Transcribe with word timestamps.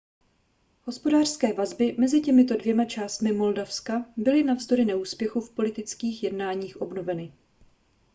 hospodářské 0.83 1.53
vazby 1.53 1.95
mezi 1.99 2.21
těmito 2.21 2.57
dvěma 2.57 2.85
částmi 2.85 3.31
moldavska 3.31 4.05
byly 4.17 4.43
navzdory 4.43 4.85
neúspěchu 4.85 5.41
v 5.41 5.49
politických 5.55 6.23
jednáních 6.23 6.81
obnoveny 6.81 7.33